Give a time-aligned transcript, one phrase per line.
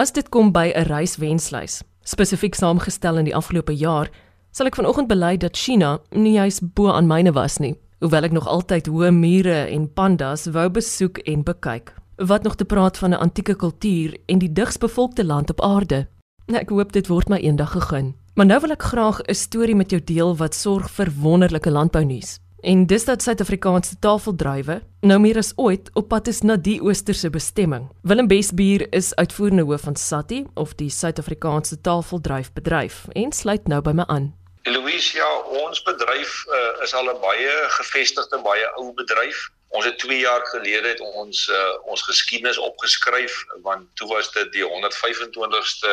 [0.00, 4.08] As dit kom by 'n reiswenslys, spesifiek saamgestel in die afgelope jaar,
[4.50, 8.32] sal ek vanoggend bely dat China nie juis bo aan myne was nie, hoewel ek
[8.32, 11.92] nog altyd hoë mure en pandas wou besoek en bekyk.
[12.16, 16.08] Wat nog te praat van 'n antieke kultuur en die digsbevolkte land op aarde.
[16.46, 18.14] Ek hoop dit word my eendag gegeen.
[18.34, 22.40] Maar nou wil ek graag 'n storie met jou deel wat sorg vir wonderlike landbounuus.
[22.60, 27.30] En dis dat Suid-Afrikaanse tafeldrywe nou meer as ooit op pad is na die oosterse
[27.32, 27.86] bestemming.
[28.04, 33.96] Willem Besbier is uitvoerende hoof van Sati of die Suid-Afrikaanse Tafeldryfbedryf en sluit nou by
[33.96, 34.34] my aan.
[34.62, 39.48] Louise, ja, ons bedryf uh, is al 'n baie gevestigde, baie ou bedryf.
[39.68, 44.52] Ons het 2 jaar gelede het ons uh, ons geskiedenis opgeskryf want toe was dit
[44.52, 45.92] die 125ste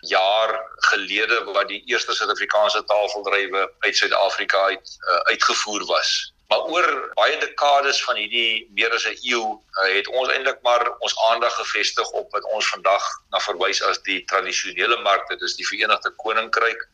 [0.00, 6.31] jaar gelede wat die eerste Suid-Afrikaanse tafeldrywe uit Suid-Afrika uit uh, uitgevoer was.
[6.52, 10.84] Maar oor baie dekades van hierdie meer as 'n eeu uh, het ons eintlik maar
[11.06, 15.64] ons aandag gefestig op wat ons vandag na verwys as die tradisionele markte, dis die
[15.70, 16.84] Verenigde Koninkryk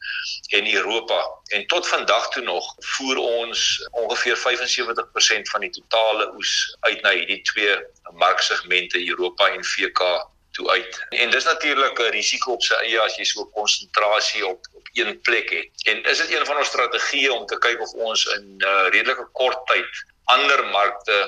[0.60, 1.18] en Europa.
[1.58, 3.66] En tot vandag toe nog voer ons
[4.04, 7.74] ongeveer 75% van die totale oes uit na hierdie twee
[8.22, 10.06] marksegmente Europa en VK
[10.58, 11.06] toe uit.
[11.08, 14.86] En dis natuurlik 'n risiko op sy eie as jy so 'n konsentrasie op op
[14.92, 15.70] een plek het.
[15.90, 18.86] En is dit een van ons strategieë om te kyk of ons in 'n uh,
[18.94, 19.92] redelike kort tyd
[20.24, 21.18] ander markte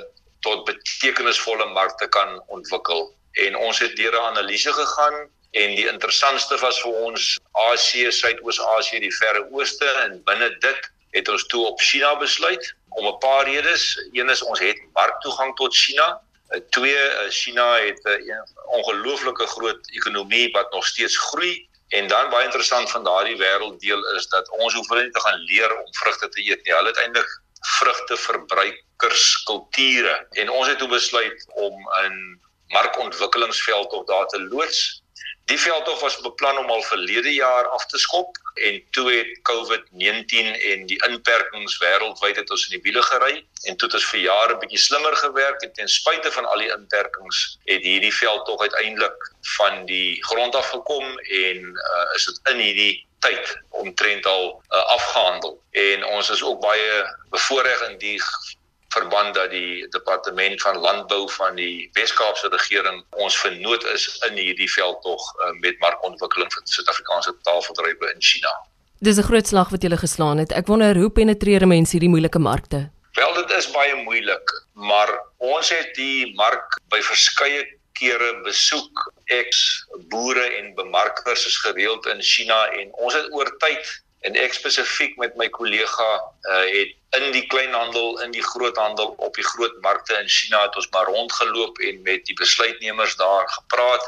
[0.40, 3.14] tot betekenisvolle markte kan ontwikkel.
[3.32, 5.16] En ons het deur 'n analise gegaan
[5.50, 11.28] en die interessantste was vir ons Asië, Suidoos-Asië, die Verre Ooste en binne dit het
[11.28, 13.82] ons toe op China besluit om 'n paar redes.
[14.12, 16.20] Een is ons het marktoegang tot China
[16.68, 21.68] twee eh, China het 'n eh, ongelooflike groot ekonomie wat nog steeds groei.
[21.88, 25.38] En dan baie interessant van daardie wêrelddeel is dat ons hoef hulle nie te gaan
[25.38, 26.74] leer om vrugte te eet nie.
[26.74, 34.26] Hulle het eintlik vrugte verbruikerskulture en ons het toe besluit om 'n markontwikkelingsveld op daar
[34.26, 35.02] te loods
[35.50, 40.52] Die veldtog was beplan om al verlede jaar af te skop en toe het COVID-19
[40.70, 43.32] en die inperkings wêreldwyd het ons in die wiele gery
[43.66, 46.70] en toe het ons vir jare bietjie slimmer gewerk en ten spyte van al die
[46.76, 52.62] inperkings het hierdie veldtog uiteindelik van die grond af gekom en uh, is dit in
[52.68, 52.94] hierdie
[53.26, 53.50] tyd
[53.82, 55.58] omtrent al uh, afgehandel.
[55.70, 57.02] En ons is ook baie
[57.34, 58.20] bevoordeel in die
[58.94, 64.70] verband dat die departement van landbou van die Wes-Kaapse regering ons vernoot is in hierdie
[64.70, 68.52] veldtog uh, met markontwikkeling vir Suid-Afrikaanse taalverdrywe in China.
[68.98, 70.52] Dis 'n groot slag wat jy gele geslaan het.
[70.52, 72.90] Ek wonder hoe penetreer mense hierdie moeilike markte?
[73.18, 77.64] Wel dit is baie moeilik, maar ons het die mark by verskeie
[77.98, 79.12] kere besoek.
[79.24, 84.54] Eks boere en bemarkers is gereeld in China en ons het oor tyd en ek
[84.56, 89.80] spesifiek met my kollega uh, het in die kleinhandel, in die groothandel, op die groot
[89.82, 94.06] markte in China het ons maar rondgeloop en met die besluitnemers daar gepraat.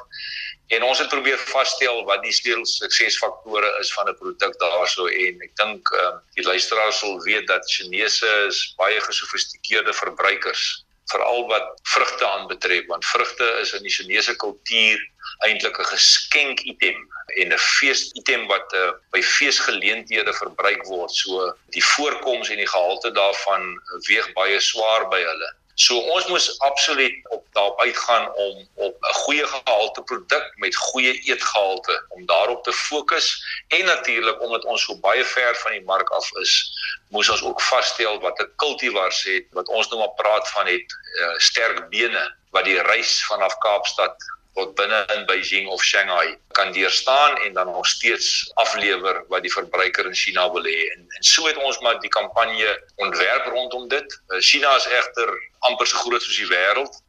[0.73, 5.43] En ons het probeer vasstel wat die sleutel suksesfaktore is van 'n produk daarso en
[5.49, 11.81] ek dink uh, die luisteraars sal weet dat Chinese is baie gesofistikeerde verbruikers veral wat
[11.83, 15.01] vrugte aanbetref want vrugte is in die Chinese kultuur
[15.47, 16.99] eintlik 'n geskenk item
[17.41, 21.11] en 'n fees item wat uh, by feesgeleenthede verbruik word.
[21.11, 25.51] So die voorkoms en die gehalte daarvan weeg baie swaar by hulle.
[25.75, 31.13] So ons moes absoluut op daarop uitgaan om op 'n goeie gehalte produk met goeie
[31.13, 36.11] eetgehalte om daarop te fokus en natuurlik omdat ons so baie ver van die mark
[36.11, 36.73] af is,
[37.09, 40.89] moes ons ook vasstel wat 'n kultivars het wat ons nou maar praat van het
[41.21, 44.17] uh, sterk bene wat die reis vanaf Kaapstad
[44.55, 49.53] tot binne in Beijing of Shanghai kan deurstaan en dan nog steeds aflewer wat die
[49.53, 50.81] verbruiker in China wil hê.
[50.95, 54.21] En, en so het ons maar die kampanje ontwerp rondom dit.
[54.29, 57.01] Eh, China is egter amper so groot soos die wêreld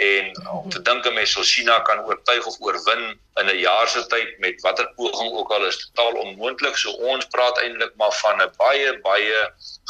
[0.00, 3.02] en om te dink 'n mens sou China kan oortuig of oorwin
[3.40, 6.76] in 'n jaar se tyd met watter poging ook al is totaal onmoontlik.
[6.76, 9.40] So ons praat eintlik maar van 'n baie baie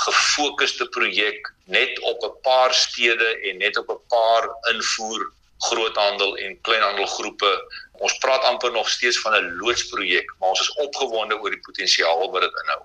[0.06, 5.30] gefokusde projek net op 'n paar stede en net op 'n paar invoer
[5.68, 7.50] groothandel en kleinhandelgroepe.
[8.00, 12.30] Ons praat amper nog steeds van 'n loodsprojek, maar ons is opgewonde oor die potensiaal
[12.30, 12.80] wat dit inhou.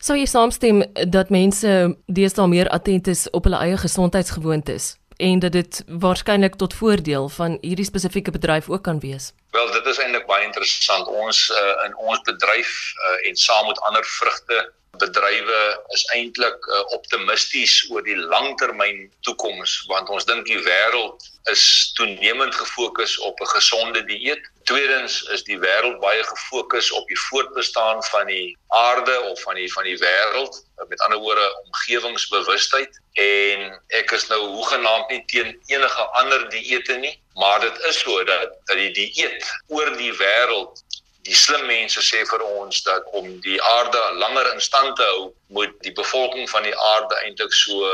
[0.00, 5.52] Sou jy saamstem dat mense deesdae meer attent is op hulle eie gesondheidsgewoontes en dat
[5.52, 9.32] dit waarskynlik tot voordeel van hierdie spesifieke bedryf ook kan wees?
[9.50, 11.06] Wel, dit is eintlik baie interessant.
[11.06, 15.60] Ons uh, in ons bedryf uh, en saam met ander vrugte bedrywe
[15.94, 21.62] is eintlik uh, optimisties oor die langtermyn toekoms want ons dink die wêreld is
[21.96, 24.42] toenemend gefokus op 'n gesonde dieet.
[24.64, 29.72] Tweedens is die wêreld baie gefokus op die voortbestaan van die aarde of van die
[29.72, 36.02] van die wêreld, met ander woorde omgewingsbewustheid en ek is nou hoegenaamd nie teen enige
[36.22, 40.82] ander dieete nie, Maar dit is so dat dat die dieet oor die wêreld
[41.28, 45.32] die slim mense sê vir ons dat om die aarde langer in stand te hou,
[45.56, 47.88] moet die bevolking van die aarde eintlik so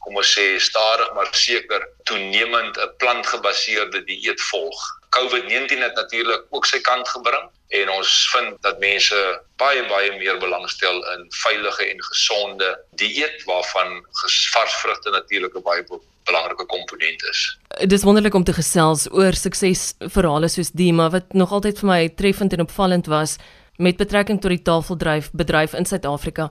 [0.00, 4.80] kom ons sê stadig maar seker toenemend 'n plantgebaseerde dieet volg.
[5.16, 9.18] COVID-19 het natuurlik ook sy kant gebring en ons vind dat mense
[9.56, 12.70] baie baie meer belangstel in veilige en gesonde
[13.02, 14.06] dieet waarvan
[14.54, 15.84] vars vrugte natuurlik 'n baie
[16.28, 17.46] belangrike komponent is.
[17.88, 22.02] Dis wonderlik om te gesels oor suksesverhale soos die, maar wat nog altyd vir my
[22.08, 23.38] treffend en opvallend was
[23.80, 26.50] met betrekking tot die tafeldryf bedryf in Suid-Afrika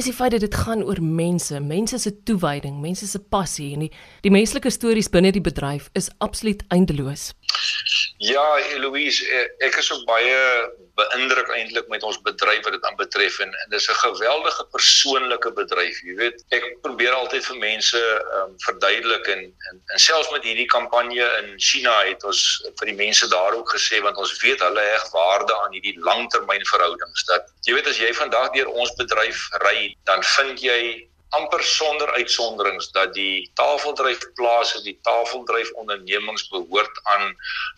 [0.00, 3.84] is die feit dat dit gaan oor mense, mense se toewyding, mense se passie en
[3.84, 3.90] die
[4.24, 7.30] die menslike stories binne die bedryf is absoluut eindeloos.
[8.20, 10.36] Ja, Eloise, eh, ek is ook baie
[11.00, 16.00] beïndruk eintlik met ons bedryf wat dit aanbetref en, en dis 'n geweldige persoonlike bedryf,
[16.04, 16.44] jy weet.
[16.56, 18.00] Ek probeer altyd vir mense
[18.40, 22.42] um, verduidelik en, en en selfs met hierdie kampanje in China het ons
[22.78, 27.24] vir die mense daar ook gesê want ons weet hulle heg waarde aan hierdie langtermynverhoudings
[27.32, 32.10] dat jy weet as jy vandag deur ons bedryf ry, dan vind jy amper sonder
[32.18, 37.36] uitsonderings dat die tafeldryfplase, die tafeldryfondernemings behoort aan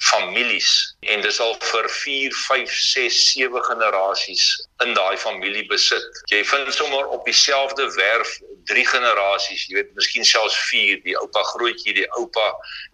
[0.08, 0.70] families
[1.00, 4.46] en dis al vir 4, 5, 6, 7 generasies
[4.84, 6.22] in daai familie besit.
[6.32, 8.38] Jy vind sommer op dieselfde werf
[8.70, 12.46] drie generasies, jy weet, miskien selfs 4, die oupa grootjie, die oupa,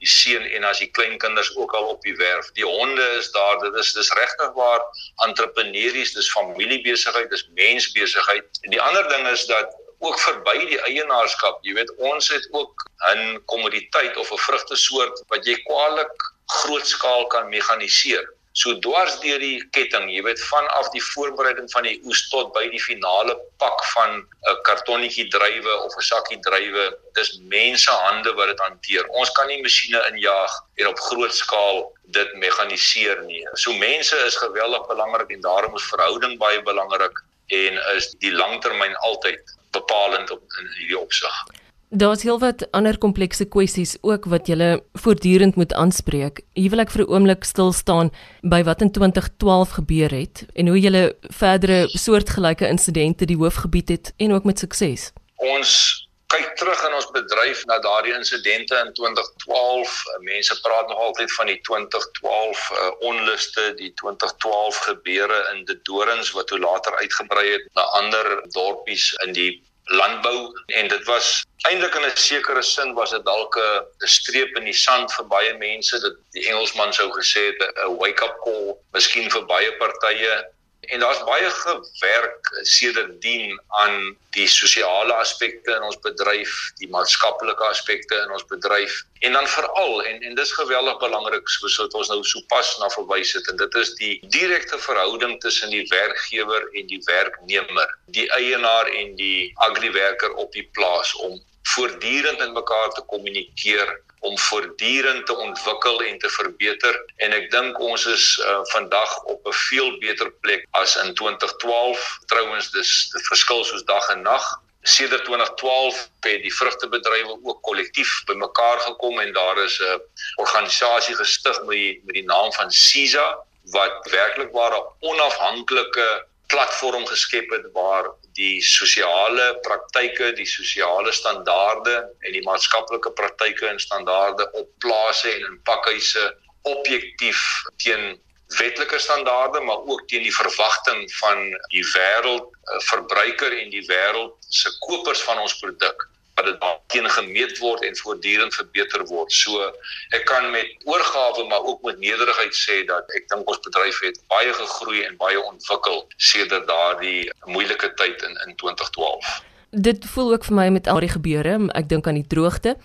[0.03, 2.49] die seun en as die kleinkinders ook al op die werf.
[2.59, 4.85] Die honde is daar, dit is dis regtig waar
[5.27, 8.63] entrepreneurs, dis familiebesigheid, dis mensbesigheid.
[8.65, 11.59] En die ander ding is dat ook verby die eienaarskap.
[11.67, 16.17] Jy weet, ons het ook 'n kommoditeit of 'n vrugtesoort wat jy kwaliek
[16.47, 18.27] grootskaal kan mekaniseer.
[18.59, 22.65] So dwars deur die ketting, jy weet, vanaf die voorbereiding van die oes tot by
[22.73, 28.49] die finale pak van 'n kartonnetjie druiwe of 'n sakkie druiwe, dis mense hande wat
[28.49, 29.07] dit hanteer.
[29.09, 33.45] Ons kan nie masjiene injaag en op groot skaal dit mekaniseer nie.
[33.55, 38.97] So mense is geweldig belangrik en daarom is verhouding baie belangrik en is die langtermyn
[38.97, 41.47] altyd bepalend op in hierdie opsig.
[41.89, 46.43] Daar's heelwat ander komplekse kwessies ook wat jy voortdurend moet aanspreek.
[46.53, 48.11] Hier wil ek vir 'n oomblik stil staan
[48.43, 54.13] by wat in 2012 gebeur het en hoe jy verdere soortgelyke insidente die hoofgebied het
[54.19, 55.13] en ook met sukses.
[55.37, 55.98] Ons
[56.29, 59.95] kyk terug in ons bedryf na daardie insidente in 2012.
[60.27, 66.31] Mense praat nog altyd van die 2012 uh, onluste, die 2012 gebeure in De Dorings
[66.37, 69.53] wat toe later uitgebrei het na ander dorpies in die
[69.89, 70.53] landbou.
[70.67, 74.77] En dit was eintlik in 'n sekere sin was dit dalk 'n streep in die
[74.85, 76.01] sand vir baie mense.
[76.01, 78.77] Dat die Engelsman sou gesê het 'n wake up call.
[78.93, 80.45] Miskien vir baie partye
[80.89, 88.17] En daar's baie gewerk sedertdien aan die sosiale aspekte in ons bedryf, die maatskaplike aspekte
[88.25, 89.03] in ons bedryf.
[89.27, 93.35] En dan veral en en dis geweldig belangrik soos wat ons nou sopas na verwys
[93.37, 98.89] het en dit is die direkte verhouding tussen die werkgewer en die werknemer, die eienaar
[99.03, 101.37] en die agriwerker op die plaas om
[101.75, 106.95] voortdurend met mekaar te kommunikeer om voortdurend te ontwikkel en te verbeter.
[107.17, 112.19] En ek dink ons is uh, vandag op 'n veel beter plek as in 2012
[112.27, 114.47] trouens dis die verskil soos dag en nag
[114.83, 120.01] sedert 2012 het die vrugtebedrywe ook kollektief bymekaar gekom en daar is 'n
[120.37, 123.39] organisasie gestig met die, met die naam van CISA
[123.71, 132.33] wat werklik ware onafhanklike platform geskep het waar die sosiale praktyke, die sosiale standaarde en
[132.33, 136.25] die maatskaplike praktyke en standaarde op plase en in pakhuise
[136.69, 137.43] objektief
[137.85, 138.17] teen
[138.57, 141.43] wetlike standaarde maar ook teen die verwagting van
[141.75, 147.11] die wêreld eh, verbruiker en die wêreld se kopers van ons produk dat dit teen
[147.11, 149.33] gemeet word en voortdurend verbeter word.
[149.33, 149.73] So
[150.17, 154.21] ek kan met oorgawe maar ook met nederigheid sê dat ek dink ons bedryf het
[154.33, 159.43] baie gegroei en baie ontwikkel sedert daardie moeilike tyd in in 2012.
[159.71, 162.79] Dit voel ook vir my met al die gebeure, ek dink aan die droogte.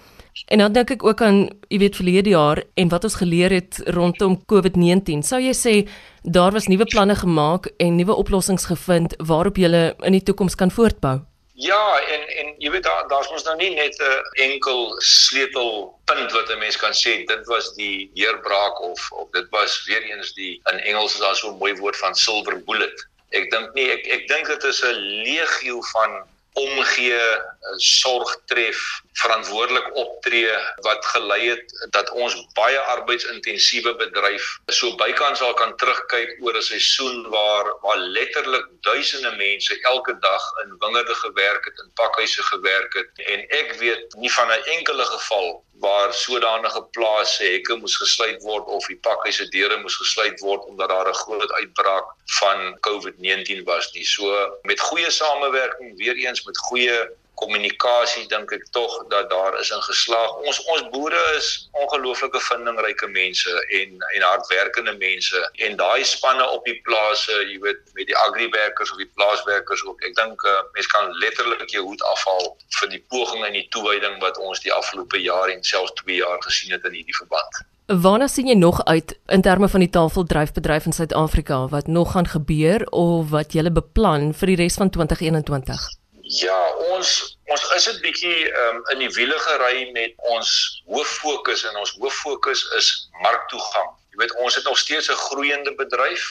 [0.49, 3.79] En dan dink ek ook aan, jy weet verlede jaar en wat ons geleer het
[3.95, 5.21] rondom COVID-19.
[5.21, 5.75] Sou jy sê
[6.23, 9.69] daar was nuwe planne gemaak en nuwe oplossings gevind waarop jy
[10.01, 11.21] in die toekoms kan voortbou?
[11.63, 16.49] Ja, en en jy weet daar daar's mos nou nie net 'n enkel sleutelpunt wat
[16.51, 20.61] 'n mens kan sê dit was die heerbraak of of dit was weer eens die
[20.71, 23.07] in Engels is daar so 'n mooi woord van silver bullet.
[23.29, 26.11] Ek dink nie ek ek dink dit is 'n legio van
[26.53, 27.39] omgee, eh,
[27.77, 30.51] sorg tref, verantwoordelik optree
[30.85, 36.61] wat gelei het dat ons baie arbeidsintensiewe bedryf so bykans al kan terugkyk oor 'n
[36.61, 42.93] seisoen waar waar letterlik duisende mense elke dag in wingerde gewerk het, in pakhuise gewerk
[42.93, 43.09] het.
[43.15, 48.69] En ek weet nie van 'n enkele geval waar sodanige plase hekke moes gesluit word
[48.71, 52.07] of die pakhuise deure moes gesluit word omdat daar 'n groot uitbraak
[52.39, 54.05] van COVID-19 was nie.
[54.05, 54.23] So
[54.61, 56.97] met goeie samewerking, weer eens met goeie
[57.39, 60.35] kommunikasie dink ek tog dat daar is in geslaag.
[60.47, 66.65] Ons ons boere is ongelooflike vindingryke mense en en hardwerkende mense en daai spanne op
[66.69, 70.01] die plase, jy weet, met die agriwerkers of die plaaswerkers ook.
[70.07, 74.19] Ek dink uh, mense kan letterlik jou hoed afhaal vir die poging en die toewyding
[74.23, 77.63] wat ons die afgelope jaar en selfs 2 jaar gesien het in hierdie verband.
[77.87, 82.27] Waarna sien jy nog uit in terme van die tafeldryfbedryf in Suid-Afrika wat nog gaan
[82.27, 86.02] gebeur of wat jy beplan vir die res van 2021?
[86.33, 86.59] Ja,
[86.89, 87.09] ons
[87.53, 90.49] ons is 'n bietjie um, in die wiele gery met ons
[90.89, 92.87] hoof fokus en ons hoof fokus is
[93.21, 93.91] marktoegang.
[94.13, 96.23] Jy weet ons het nog steeds 'n groeiende bedryf.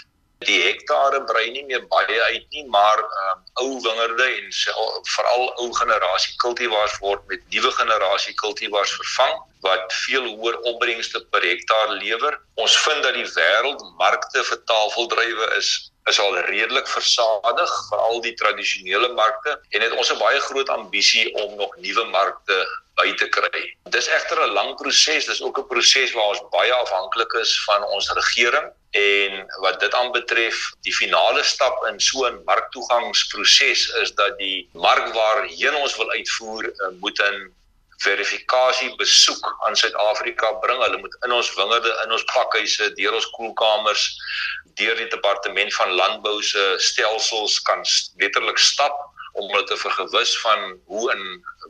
[0.49, 4.47] Die hektare brei nie meer baie uit nie, maar um, ou wingerde en
[5.15, 11.45] veral ou generasie kultivars word met nuwe generasie kultivars vervang wat veel hoër opbrengste per
[11.47, 12.39] hektaar lewer.
[12.55, 18.35] Ons vind dat die wêreldmarkte vir tafeldrywe is is al redelik versadig vir al die
[18.35, 22.57] tradisionele markte en het ons 'n baie groot ambisie om nog nuwe markte
[22.99, 23.63] by te kry.
[23.95, 27.85] Dis egter 'n lang proses, dis ook 'n proses waar ons baie afhanklik is van
[27.85, 34.39] ons regering en wat dit aanbetref, die finale stap in so 'n marktoegangsproses is dat
[34.39, 37.53] die mark waarheen ons wil uitvoer eh, moet 'n
[38.03, 40.83] verifikasie besoek aan Suid-Afrika bring.
[40.83, 44.05] Hulle moet in ons wingerde, in ons pakhuise, deur ons koelkamers,
[44.75, 47.85] deur die departement van landbou se stelsels kan
[48.17, 51.23] letterlik stap om hulle te vergewis van hoe en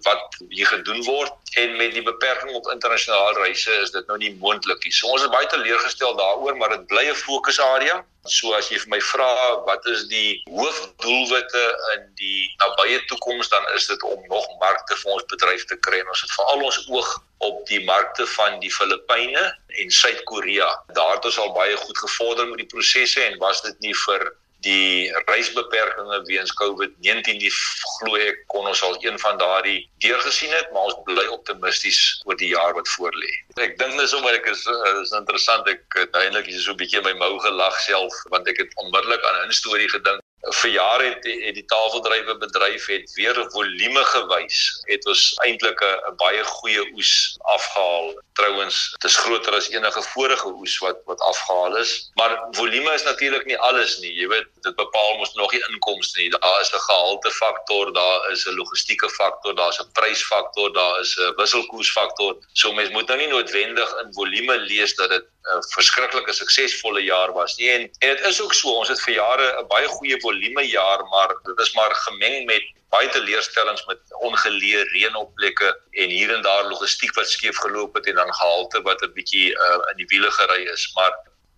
[0.03, 4.33] wat hier gedoen word en met die beperking op internasionale reise is dit nou nie
[4.41, 4.93] moontlik nie.
[4.95, 8.05] So ons is baie teleurgestel daaroor, maar dit bly 'n fokusarea.
[8.25, 9.31] So as jy vir my vra
[9.67, 11.65] wat is die hoofdoelwitte
[11.95, 15.99] in die nabye toekoms dan is dit om nog markte vir ons bedryf te kry
[15.99, 20.69] en ons het veral ons oog op die markte van die Filippyne en Suid-Korea.
[20.95, 24.33] Daar het ons al baie goed gevorder met die prosesse en was dit nie vir
[24.67, 27.53] die reisbeperkings weens COVID-19 die
[27.99, 32.39] glo ek kon ons al een van daardie deurgesien het maar ons bly optimisties oor
[32.41, 33.33] die jaar wat voorlê.
[33.67, 34.67] Ek dink dis sommer ek is
[35.03, 38.77] is interessant ek eintlik is so 'n bietjie my mou gelag self want ek het
[38.85, 44.03] onmiddellik aan 'n storie gedink vir jare het het die tafeldrywe bedryf het weer volume
[44.11, 44.83] gewys.
[44.91, 48.15] Het ons eintlik 'n baie goeie oes afgehaal.
[48.33, 52.11] Trouens dit is groter as enige vorige oes wat wat afgehaal is.
[52.15, 54.15] Maar volume is natuurlik nie alles nie.
[54.15, 56.31] Jy weet dit bepaal mos nog die inkomste nie.
[56.31, 61.17] Daar is 'n gehalte faktor daar is 'n logistieke faktor daar's 'n prysfaktor daar is
[61.19, 62.37] 'n wisselkoersfaktor.
[62.53, 67.33] So mens moet nou nie noodwendig in volume lees dat dit 'n verskriklike suksesvolle jaar
[67.33, 67.71] was nie.
[67.71, 71.05] En en dit is ook so ons het vir jare 'n baie goeie volume jaar
[71.15, 72.63] maar dit is maar gemeng met
[72.95, 78.15] baie teleurstellings met ongeleë reënoplekke en hier en daar logistiek wat skeef geloop het en
[78.15, 80.91] dan gehalte wat 'n bietjie uh, in die wiele gery is.
[80.95, 81.13] Maar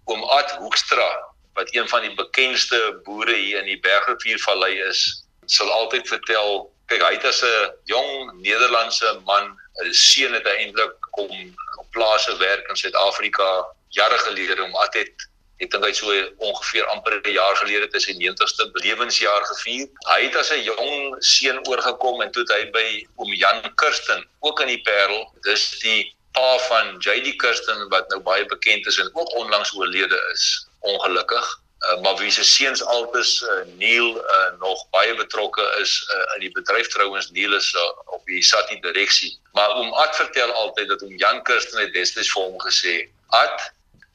[0.04, 1.10] oom Ad Hoekstra
[1.54, 7.02] wat een van die bekendste boere hier in die Bergriviervallei is sal altyd vertel kyk
[7.02, 11.30] hy het as 'n jong Nederlandse man 'n seun het eintlik kom
[11.94, 13.48] plase werk in Suid-Afrika
[13.94, 15.12] jare gelede om altyd
[15.62, 16.14] ek dink hy so
[16.48, 19.86] ongeveer amper 'n jaar gelede het sy 90ste lewensjaar gevier.
[20.10, 24.26] Hy het as 'n jong seun oorgekom en toe het hy by oom Jan Kirsten
[24.40, 28.98] ook in die Parel, dis die pa van JD Kirsten wat nou baie bekend is
[28.98, 31.46] en ook onlangs oorlede is, ongelukkig.
[31.84, 36.40] Uh, maar wie se seuns altes uh, Neil uh, nog baie betrokke is uh, in
[36.46, 40.88] die bedryf trouens Neil is uh, op die Sati direksie maar oom Ad vertel altyd
[40.88, 42.94] dat oom Jan Kirsten het destyds vir hom gesê
[43.26, 43.66] Ad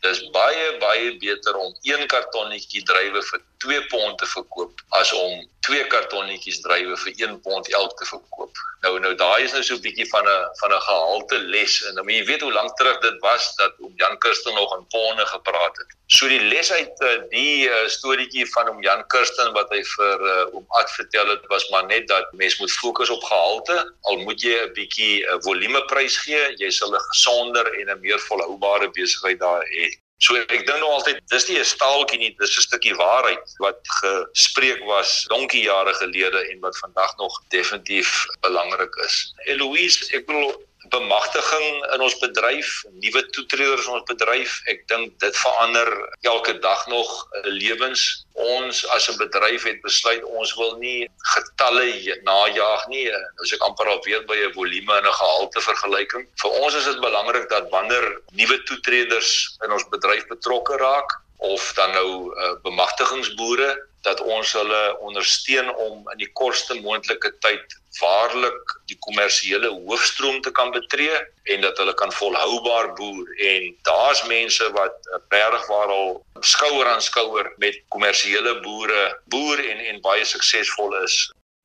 [0.07, 5.47] dis baie baie beter om een kartonnetjie druiwe vir 2 pond te verkoop as om
[5.67, 8.61] twee kartonnetjies druiwe vir 1 pond elk te verkoop.
[8.85, 11.95] Nou nou daai is nou so 'n bietjie van 'n van 'n gehalte les en
[11.95, 15.25] nou jy weet hoe lank terug dit was dat om Jan Kirsten nog in ponde
[15.25, 15.89] gepraat het.
[16.07, 20.27] So die les uit uh, die uh, storieetjie van om Jan Kirsten wat hy vir
[20.33, 24.17] uh, om Ad vertel het was maar net dat mens moet fokus op gehalte al
[24.17, 28.89] moet jy 'n bietjie uh, volumeprys gee, jy sal 'n gesonder en 'n meer volhoubare
[28.91, 29.99] besigheid daar hê.
[30.19, 33.79] So ek dink nou altyd dis nie 'n staaltjie nie, dis 'n stukkie waarheid wat
[34.01, 39.33] gespreek was donkie jare gelede en wat vandag nog definitief belangrik is.
[39.45, 40.51] Eloise, ek wil
[40.89, 44.59] bemagtiging in ons bedryf, nuwe toetreders in ons bedryf.
[44.71, 45.89] Ek dink dit verander
[46.21, 48.25] elke dag nog eh, lewens.
[48.39, 51.87] Ons as 'n bedryf het besluit ons wil nie getalle
[52.23, 53.05] najag nie.
[53.05, 56.27] Nou as ek amper al weer by 'n volume en 'n gehalte vergelyking.
[56.41, 61.73] Vir ons is dit belangrik dat wanneer nuwe toetreders in ons bedryf betrokke raak, of
[61.73, 68.75] dan nou uh, bemagtigingsboere dat ons hulle ondersteun om in die kortste moontlike tyd waarlik
[68.87, 71.15] die kommersiële hoofstroom te kan betree
[71.53, 77.01] en dat hulle kan volhoubaar boer en daar's mense wat regtig waar al skouer aan
[77.01, 79.03] skouer met kommersiële boere
[79.33, 81.17] boer en en baie suksesvol is.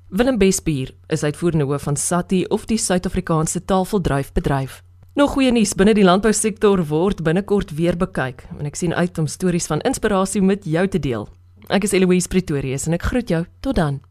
[0.08, 4.82] Willem Besbier is uitvoerende hoof van Sati of die Suid-Afrikaanse Tafeldryfbedryf.
[5.14, 9.30] Nog goeie nuus binne die landbousektor word binnekort weer bekyk en ek sien uit om
[9.30, 11.28] stories van inspirasie met jou te deel.
[11.72, 14.02] Ek is Eloise Pretorius en ek groet jou tot dan.